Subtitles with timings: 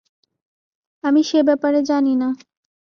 [1.03, 2.29] আমি সে ব্যাপারে জানি না।